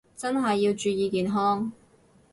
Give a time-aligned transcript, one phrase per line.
[0.17, 1.71] 真係要注意健康